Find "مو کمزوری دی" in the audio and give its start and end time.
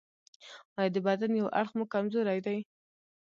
1.77-2.57